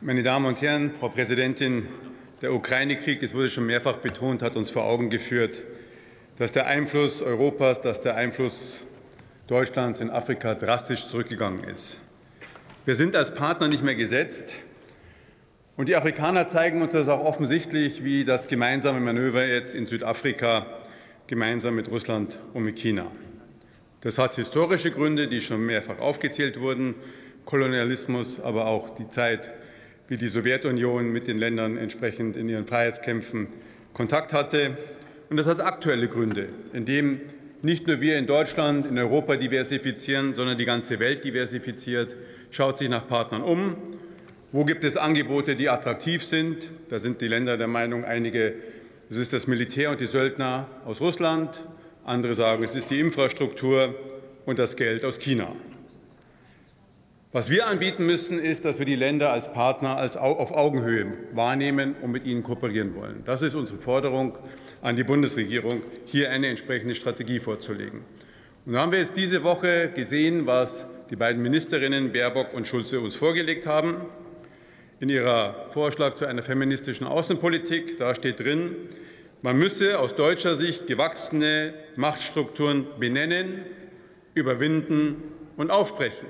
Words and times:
Meine 0.00 0.22
Damen 0.22 0.46
und 0.46 0.60
Herren, 0.62 0.92
Frau 0.98 1.08
Präsidentin, 1.10 1.86
der 2.42 2.52
Ukraine-Krieg, 2.52 3.22
es 3.22 3.34
wurde 3.34 3.48
schon 3.50 3.66
mehrfach 3.66 3.98
betont, 3.98 4.42
hat 4.42 4.56
uns 4.56 4.70
vor 4.70 4.84
Augen 4.84 5.10
geführt, 5.10 5.62
dass 6.38 6.50
der 6.50 6.66
Einfluss 6.66 7.22
Europas, 7.22 7.80
dass 7.80 8.00
der 8.00 8.16
Einfluss 8.16 8.84
Deutschlands 9.46 10.00
in 10.00 10.10
Afrika 10.10 10.54
drastisch 10.54 11.06
zurückgegangen 11.06 11.62
ist. 11.64 11.98
Wir 12.86 12.96
sind 12.96 13.14
als 13.14 13.34
Partner 13.34 13.68
nicht 13.68 13.84
mehr 13.84 13.94
gesetzt. 13.94 14.54
Und 15.76 15.88
die 15.88 15.94
Afrikaner 15.94 16.46
zeigen 16.46 16.82
uns 16.82 16.92
das 16.92 17.08
auch 17.08 17.24
offensichtlich, 17.24 18.02
wie 18.02 18.24
das 18.24 18.48
gemeinsame 18.48 18.98
Manöver 18.98 19.46
jetzt 19.46 19.74
in 19.74 19.86
Südafrika 19.86 20.66
gemeinsam 21.28 21.76
mit 21.76 21.88
Russland 21.88 22.40
und 22.54 22.64
mit 22.64 22.78
China. 22.78 23.12
Das 24.00 24.18
hat 24.18 24.34
historische 24.34 24.90
Gründe, 24.90 25.28
die 25.28 25.40
schon 25.40 25.64
mehrfach 25.64 26.00
aufgezählt 26.00 26.58
wurden. 26.58 26.94
Kolonialismus, 27.44 28.40
aber 28.40 28.66
auch 28.66 28.94
die 28.94 29.08
Zeit 29.08 29.50
wie 30.08 30.16
die 30.16 30.28
Sowjetunion 30.28 31.12
mit 31.12 31.26
den 31.26 31.38
Ländern 31.38 31.76
entsprechend 31.76 32.36
in 32.36 32.48
ihren 32.48 32.66
Freiheitskämpfen 32.66 33.48
Kontakt 33.92 34.32
hatte. 34.32 34.76
Und 35.28 35.36
das 35.36 35.46
hat 35.46 35.60
aktuelle 35.60 36.08
Gründe, 36.08 36.48
indem 36.72 37.20
nicht 37.60 37.86
nur 37.86 38.00
wir 38.00 38.16
in 38.16 38.26
Deutschland, 38.26 38.86
in 38.86 38.96
Europa 38.98 39.36
diversifizieren, 39.36 40.34
sondern 40.34 40.56
die 40.56 40.64
ganze 40.64 40.98
Welt 41.00 41.24
diversifiziert, 41.24 42.16
schaut 42.50 42.78
sich 42.78 42.88
nach 42.88 43.06
Partnern 43.06 43.42
um. 43.42 43.76
Wo 44.52 44.64
gibt 44.64 44.84
es 44.84 44.96
Angebote, 44.96 45.56
die 45.56 45.68
attraktiv 45.68 46.24
sind? 46.24 46.70
Da 46.88 46.98
sind 46.98 47.20
die 47.20 47.28
Länder 47.28 47.58
der 47.58 47.66
Meinung, 47.66 48.04
einige, 48.04 48.54
es 49.10 49.16
ist 49.16 49.32
das 49.32 49.46
Militär 49.46 49.90
und 49.90 50.00
die 50.00 50.06
Söldner 50.06 50.66
aus 50.84 51.00
Russland, 51.00 51.64
andere 52.04 52.34
sagen, 52.34 52.62
es 52.62 52.74
ist 52.74 52.90
die 52.90 53.00
Infrastruktur 53.00 53.94
und 54.44 54.58
das 54.58 54.76
Geld 54.76 55.04
aus 55.04 55.18
China. 55.18 55.52
Was 57.32 57.50
wir 57.50 57.66
anbieten 57.66 58.06
müssen, 58.06 58.38
ist, 58.38 58.64
dass 58.64 58.78
wir 58.78 58.86
die 58.86 58.96
Länder 58.96 59.32
als 59.32 59.52
Partner 59.52 59.96
als 59.96 60.16
auf 60.16 60.50
Augenhöhe 60.50 61.12
wahrnehmen 61.32 61.94
und 62.00 62.10
mit 62.10 62.24
ihnen 62.24 62.42
kooperieren 62.42 62.94
wollen. 62.94 63.22
Das 63.24 63.42
ist 63.42 63.54
unsere 63.54 63.78
Forderung 63.78 64.38
an 64.80 64.96
die 64.96 65.04
Bundesregierung, 65.04 65.82
hier 66.06 66.30
eine 66.30 66.48
entsprechende 66.48 66.94
Strategie 66.94 67.40
vorzulegen. 67.40 68.00
Und 68.64 68.72
da 68.72 68.80
haben 68.80 68.92
wir 68.92 68.98
jetzt 68.98 69.16
diese 69.16 69.44
Woche 69.44 69.90
gesehen, 69.94 70.46
was 70.46 70.86
die 71.10 71.16
beiden 71.16 71.42
Ministerinnen 71.42 72.12
Baerbock 72.12 72.52
und 72.52 72.66
Schulze 72.66 73.00
uns 73.00 73.14
vorgelegt 73.14 73.66
haben. 73.66 73.96
In 75.00 75.08
ihrer 75.08 75.66
Vorschlag 75.70 76.14
zu 76.14 76.26
einer 76.26 76.42
feministischen 76.42 77.06
Außenpolitik, 77.06 77.98
da 77.98 78.16
steht 78.16 78.40
drin, 78.40 78.74
man 79.42 79.56
müsse 79.56 80.00
aus 80.00 80.16
deutscher 80.16 80.56
Sicht 80.56 80.88
gewachsene 80.88 81.72
Machtstrukturen 81.94 82.86
benennen, 82.98 83.64
überwinden 84.34 85.22
und 85.56 85.70
aufbrechen. 85.70 86.26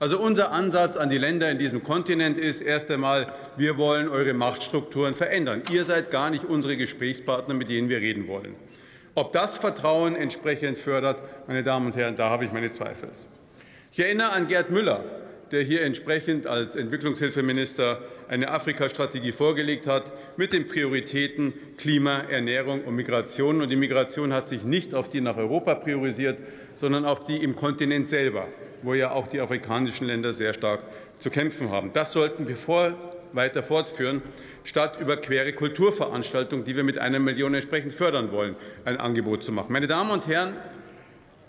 Also 0.00 0.18
unser 0.18 0.50
Ansatz 0.50 0.96
an 0.96 1.08
die 1.08 1.18
Länder 1.18 1.48
in 1.52 1.58
diesem 1.58 1.84
Kontinent 1.84 2.36
ist 2.36 2.60
erst 2.60 2.90
einmal, 2.90 3.32
wir 3.56 3.78
wollen 3.78 4.08
eure 4.08 4.34
Machtstrukturen 4.34 5.14
verändern. 5.14 5.62
Ihr 5.70 5.84
seid 5.84 6.10
gar 6.10 6.30
nicht 6.30 6.44
unsere 6.44 6.76
Gesprächspartner, 6.76 7.54
mit 7.54 7.68
denen 7.68 7.88
wir 7.88 7.98
reden 7.98 8.26
wollen. 8.26 8.56
Ob 9.14 9.32
das 9.32 9.58
Vertrauen 9.58 10.16
entsprechend 10.16 10.78
fördert, 10.78 11.22
meine 11.46 11.62
Damen 11.62 11.86
und 11.86 11.96
Herren, 11.96 12.16
da 12.16 12.28
habe 12.28 12.44
ich 12.44 12.50
meine 12.50 12.72
Zweifel. 12.72 13.10
Ich 13.92 14.00
erinnere 14.00 14.30
an 14.30 14.48
Gerd 14.48 14.70
Müller, 14.70 15.04
der 15.54 15.62
hier 15.62 15.82
entsprechend 15.82 16.46
als 16.46 16.76
Entwicklungshilfeminister 16.76 18.00
eine 18.28 18.50
Afrika-Strategie 18.50 19.32
vorgelegt 19.32 19.86
hat 19.86 20.12
mit 20.36 20.52
den 20.52 20.68
Prioritäten 20.68 21.54
Klima, 21.78 22.24
Ernährung 22.28 22.84
und 22.84 22.94
Migration. 22.94 23.62
Und 23.62 23.70
die 23.70 23.76
Migration 23.76 24.32
hat 24.32 24.48
sich 24.48 24.64
nicht 24.64 24.94
auf 24.94 25.08
die 25.08 25.20
nach 25.20 25.36
Europa 25.36 25.74
priorisiert, 25.76 26.38
sondern 26.74 27.04
auf 27.04 27.24
die 27.24 27.42
im 27.42 27.56
Kontinent 27.56 28.08
selber 28.08 28.48
wo 28.84 28.94
ja 28.94 29.10
auch 29.10 29.26
die 29.26 29.40
afrikanischen 29.40 30.06
Länder 30.06 30.32
sehr 30.32 30.54
stark 30.54 30.82
zu 31.18 31.30
kämpfen 31.30 31.70
haben. 31.70 31.92
Das 31.92 32.12
sollten 32.12 32.46
wir 32.48 32.56
vor, 32.56 32.92
weiter 33.32 33.62
fortführen, 33.62 34.22
statt 34.62 34.98
über 35.00 35.16
quere 35.16 35.52
Kulturveranstaltungen, 35.52 36.64
die 36.64 36.76
wir 36.76 36.84
mit 36.84 36.98
einer 36.98 37.18
Million 37.18 37.54
entsprechend 37.54 37.92
fördern 37.92 38.30
wollen, 38.30 38.54
ein 38.84 38.98
Angebot 38.98 39.42
zu 39.42 39.52
machen. 39.52 39.72
Meine 39.72 39.86
Damen 39.86 40.10
und 40.10 40.26
Herren, 40.26 40.54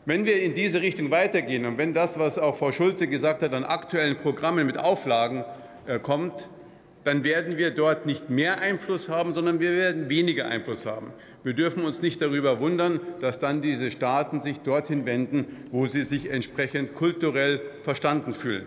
wenn 0.05 0.25
wir 0.25 0.41
in 0.41 0.53
diese 0.53 0.81
Richtung 0.81 1.11
weitergehen 1.11 1.65
und 1.65 1.77
wenn 1.77 1.93
das, 1.93 2.19
was 2.19 2.37
auch 2.37 2.55
Frau 2.55 2.71
Schulze 2.71 3.07
gesagt 3.07 3.41
hat, 3.41 3.53
an 3.53 3.63
aktuellen 3.63 4.17
Programmen 4.17 4.67
mit 4.67 4.77
Auflagen 4.77 5.43
äh, 5.87 5.99
kommt, 5.99 6.47
dann 7.03 7.23
werden 7.23 7.57
wir 7.57 7.71
dort 7.71 8.05
nicht 8.05 8.29
mehr 8.29 8.59
Einfluss 8.59 9.09
haben, 9.09 9.33
sondern 9.33 9.59
wir 9.59 9.71
werden 9.73 10.09
weniger 10.09 10.47
Einfluss 10.47 10.85
haben. 10.85 11.13
Wir 11.43 11.53
dürfen 11.53 11.85
uns 11.85 12.01
nicht 12.01 12.19
darüber 12.21 12.59
wundern, 12.59 12.99
dass 13.21 13.37
dann 13.37 13.61
diese 13.61 13.91
Staaten 13.91 14.41
sich 14.41 14.61
dorthin 14.61 15.05
wenden, 15.05 15.45
wo 15.71 15.85
sie 15.85 16.03
sich 16.03 16.31
entsprechend 16.31 16.95
kulturell 16.95 17.61
verstanden 17.83 18.33
fühlen. 18.33 18.65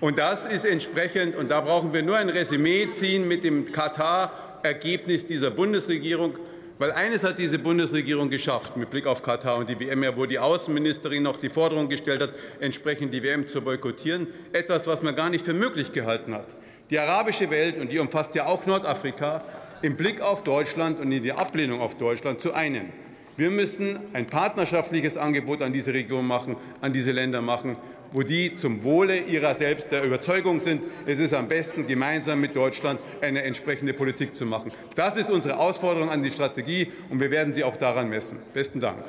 Und 0.00 0.18
das 0.18 0.46
ist 0.46 0.64
entsprechend, 0.64 1.36
und 1.36 1.50
da 1.50 1.60
brauchen 1.60 1.92
wir 1.92 2.02
nur 2.02 2.16
ein 2.16 2.30
Resümee 2.30 2.88
ziehen 2.90 3.28
mit 3.28 3.44
dem 3.44 3.70
Katar-Ergebnis 3.70 5.26
dieser 5.26 5.50
Bundesregierung. 5.50 6.38
Weil 6.78 6.92
eines 6.92 7.24
hat 7.24 7.38
diese 7.38 7.58
Bundesregierung 7.58 8.28
geschafft 8.28 8.76
mit 8.76 8.90
Blick 8.90 9.06
auf 9.06 9.22
Katar 9.22 9.56
und 9.56 9.70
die 9.70 9.80
WM, 9.80 10.04
wo 10.14 10.26
die 10.26 10.38
Außenministerin 10.38 11.22
noch 11.22 11.38
die 11.38 11.48
Forderung 11.48 11.88
gestellt 11.88 12.20
hat, 12.20 12.30
entsprechend 12.60 13.14
die 13.14 13.22
WM 13.22 13.48
zu 13.48 13.62
boykottieren. 13.62 14.26
Etwas, 14.52 14.86
was 14.86 15.02
man 15.02 15.16
gar 15.16 15.30
nicht 15.30 15.46
für 15.46 15.54
möglich 15.54 15.92
gehalten 15.92 16.34
hat. 16.34 16.54
Die 16.90 16.98
arabische 16.98 17.50
Welt, 17.50 17.78
und 17.78 17.90
die 17.90 17.98
umfasst 17.98 18.34
ja 18.34 18.44
auch 18.44 18.66
Nordafrika, 18.66 19.42
im 19.80 19.96
Blick 19.96 20.20
auf 20.20 20.42
Deutschland 20.42 21.00
und 21.00 21.10
in 21.12 21.22
die 21.22 21.32
Ablehnung 21.32 21.80
auf 21.80 21.96
Deutschland 21.96 22.40
zu 22.40 22.52
einen. 22.52 22.92
Wir 23.36 23.50
müssen 23.50 23.98
ein 24.14 24.26
partnerschaftliches 24.26 25.16
Angebot 25.16 25.62
an 25.62 25.72
diese 25.72 25.92
Region 25.92 26.26
machen, 26.26 26.56
an 26.80 26.92
diese 26.92 27.12
Länder 27.12 27.42
machen, 27.42 27.76
wo 28.12 28.22
die 28.22 28.54
zum 28.54 28.82
Wohle 28.82 29.18
ihrer 29.18 29.54
selbst 29.54 29.90
der 29.90 30.04
Überzeugung 30.04 30.60
sind, 30.60 30.82
es 31.04 31.18
ist 31.18 31.34
am 31.34 31.48
besten, 31.48 31.86
gemeinsam 31.86 32.40
mit 32.40 32.56
Deutschland 32.56 32.98
eine 33.20 33.42
entsprechende 33.42 33.92
Politik 33.92 34.34
zu 34.34 34.46
machen. 34.46 34.72
Das 34.94 35.16
ist 35.18 35.28
unsere 35.28 35.56
Herausforderung 35.56 36.08
an 36.08 36.22
die 36.22 36.30
Strategie, 36.30 36.90
und 37.10 37.20
wir 37.20 37.30
werden 37.30 37.52
sie 37.52 37.62
auch 37.62 37.76
daran 37.76 38.08
messen. 38.08 38.38
Besten 38.54 38.80
Dank. 38.80 39.04